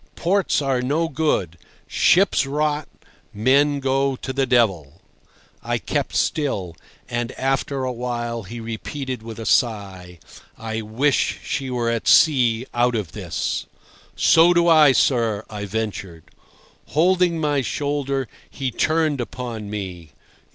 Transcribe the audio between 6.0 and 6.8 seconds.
still,